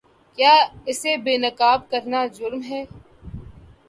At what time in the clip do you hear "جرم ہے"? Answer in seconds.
2.35-2.81